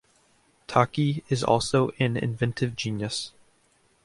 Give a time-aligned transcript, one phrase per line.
[0.65, 3.33] Taki is also an inventive genius.